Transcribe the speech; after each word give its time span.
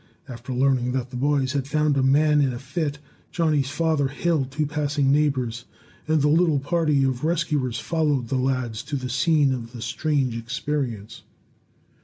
After 0.27 0.51
learning 0.51 0.93
that 0.93 1.11
the 1.11 1.15
boys 1.15 1.51
had 1.53 1.67
found 1.67 1.95
a 1.95 2.01
man 2.01 2.41
in 2.41 2.51
a 2.53 2.57
fit, 2.57 2.97
Johnny's 3.31 3.69
father 3.69 4.07
hailed 4.07 4.49
two 4.49 4.65
passing 4.65 5.11
neighbors, 5.11 5.65
and 6.07 6.23
the 6.23 6.27
little 6.27 6.57
party 6.57 7.03
of 7.03 7.23
rescuers 7.23 7.79
followed 7.79 8.29
the 8.29 8.35
lads 8.39 8.81
to 8.85 8.95
the 8.95 9.09
scene 9.09 9.53
of 9.53 9.73
the 9.73 9.81
strange 9.83 10.35
experience. 10.35 11.21